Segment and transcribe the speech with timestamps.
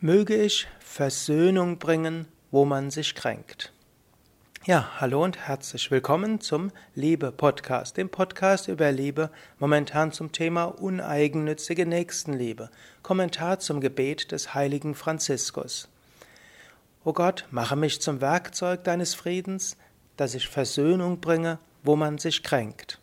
[0.00, 3.72] Möge ich Versöhnung bringen, wo man sich kränkt.
[4.64, 11.84] Ja, hallo und herzlich willkommen zum Liebe-Podcast, dem Podcast über Liebe, momentan zum Thema uneigennützige
[11.84, 12.70] Nächstenliebe,
[13.02, 15.88] Kommentar zum Gebet des heiligen Franziskus.
[17.02, 19.76] O Gott, mache mich zum Werkzeug deines Friedens,
[20.16, 23.00] dass ich Versöhnung bringe, wo man sich kränkt.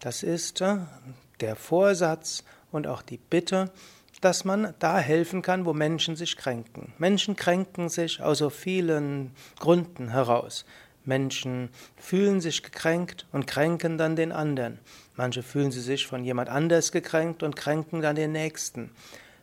[0.00, 0.78] Das ist äh,
[1.38, 2.42] der Vorsatz
[2.72, 3.70] und auch die Bitte,
[4.20, 6.92] dass man da helfen kann, wo Menschen sich kränken.
[6.98, 10.64] Menschen kränken sich aus so vielen Gründen heraus.
[11.04, 14.78] Menschen fühlen sich gekränkt und kränken dann den anderen.
[15.16, 18.90] Manche fühlen sie sich von jemand anders gekränkt und kränken dann den Nächsten.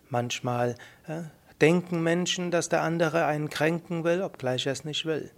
[0.10, 0.76] Manchmal
[1.08, 1.24] äh,
[1.62, 5.32] denken Menschen, dass der andere einen kränken will, obgleich er es nicht will.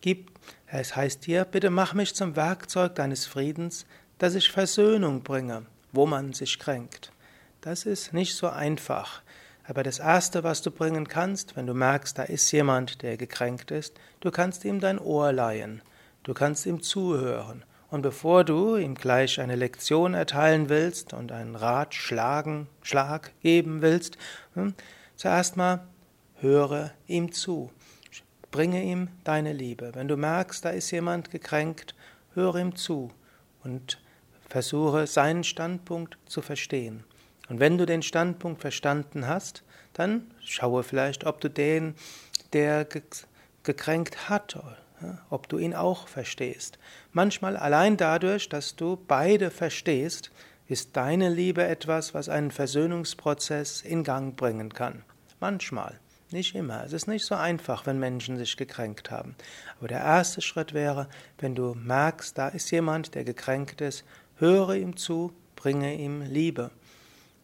[0.00, 0.30] Gib,
[0.66, 3.86] es heißt hier, bitte mach mich zum Werkzeug deines Friedens,
[4.18, 7.09] dass ich Versöhnung bringe, wo man sich kränkt.
[7.60, 9.22] Das ist nicht so einfach.
[9.64, 13.70] Aber das Erste, was du bringen kannst, wenn du merkst, da ist jemand, der gekränkt
[13.70, 15.82] ist, du kannst ihm dein Ohr leihen.
[16.22, 17.64] Du kannst ihm zuhören.
[17.90, 23.82] Und bevor du ihm gleich eine Lektion erteilen willst und einen Rat schlagen, Schlag geben
[23.82, 24.16] willst,
[24.54, 24.74] hm,
[25.16, 25.86] zuerst mal
[26.36, 27.70] höre ihm zu.
[28.50, 29.94] Bringe ihm deine Liebe.
[29.94, 31.94] Wenn du merkst, da ist jemand gekränkt,
[32.34, 33.10] höre ihm zu
[33.62, 34.00] und
[34.48, 37.04] versuche seinen Standpunkt zu verstehen.
[37.50, 41.96] Und wenn du den Standpunkt verstanden hast, dann schaue vielleicht, ob du den,
[42.52, 42.86] der
[43.64, 44.56] gekränkt hat,
[45.30, 46.78] ob du ihn auch verstehst.
[47.12, 50.30] Manchmal allein dadurch, dass du beide verstehst,
[50.68, 55.02] ist deine Liebe etwas, was einen Versöhnungsprozess in Gang bringen kann.
[55.40, 55.98] Manchmal,
[56.30, 56.84] nicht immer.
[56.84, 59.34] Es ist nicht so einfach, wenn Menschen sich gekränkt haben.
[59.78, 64.04] Aber der erste Schritt wäre, wenn du merkst, da ist jemand, der gekränkt ist,
[64.36, 66.70] höre ihm zu, bringe ihm Liebe.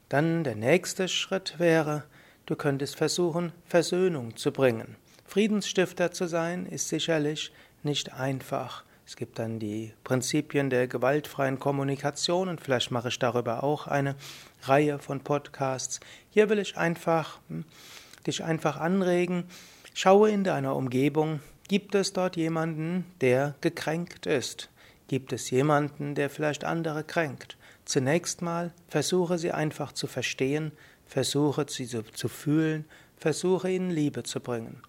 [0.09, 2.05] Dann der nächste Schritt wäre,
[2.47, 4.97] du könntest versuchen, Versöhnung zu bringen.
[5.25, 8.85] Friedensstifter zu sein ist sicherlich nicht einfach.
[9.05, 14.15] Es gibt dann die Prinzipien der gewaltfreien Kommunikation und vielleicht mache ich darüber auch eine
[14.63, 15.99] Reihe von Podcasts.
[16.31, 17.65] Hier will ich einfach hm,
[18.27, 19.45] dich einfach anregen,
[19.93, 24.71] schaue in deiner Umgebung, gibt es dort jemanden, der gekränkt ist?
[25.09, 27.57] Gibt es jemanden, der vielleicht andere kränkt?
[27.87, 30.73] Zunächst mal versuche sie einfach zu verstehen,
[31.07, 32.85] versuche sie zu, zu fühlen,
[33.17, 34.83] versuche ihnen Liebe zu bringen.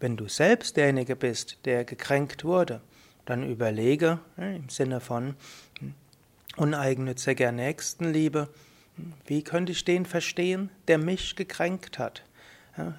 [0.00, 2.82] Wenn du selbst derjenige bist, der gekränkt wurde,
[3.24, 5.36] dann überlege im Sinne von
[5.78, 5.94] hm,
[6.56, 8.48] uneigennütziger Nächstenliebe,
[9.26, 12.24] wie könnte ich den verstehen, der mich gekränkt hat?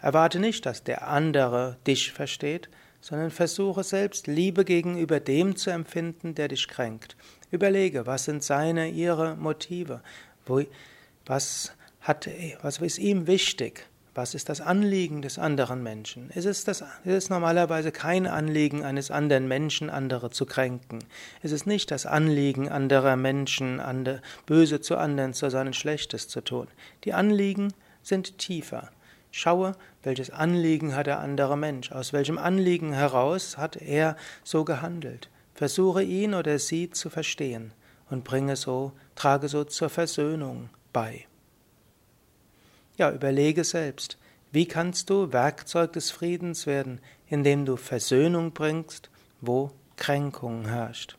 [0.02, 2.70] Erwarte nicht, dass der andere dich versteht,
[3.02, 7.18] sondern versuche selbst Liebe gegenüber dem zu empfinden, der dich kränkt.
[7.50, 10.02] Überlege, was sind seine, ihre Motive?
[10.46, 10.62] Wo,
[11.26, 12.30] was, hat,
[12.62, 13.88] was ist ihm wichtig?
[14.14, 16.32] Was ist das Anliegen des anderen Menschen?
[16.32, 21.00] Ist es, ist es normalerweise kein Anliegen eines anderen Menschen, andere zu kränken?
[21.44, 26.42] Ist es nicht das Anliegen anderer Menschen, andere, böse zu anderen zu sein Schlechtes zu
[26.42, 26.68] tun?
[27.06, 27.74] Die Anliegen
[28.04, 28.90] sind tiefer.
[29.32, 35.30] Schaue, welches Anliegen hat der andere Mensch, aus welchem Anliegen heraus hat er so gehandelt.
[35.54, 37.74] Versuche ihn oder sie zu verstehen
[38.10, 41.26] und bringe so, trage so zur Versöhnung bei.
[42.98, 44.18] Ja, überlege selbst,
[44.52, 49.10] wie kannst du Werkzeug des Friedens werden, indem du Versöhnung bringst,
[49.40, 51.18] wo Kränkung herrscht.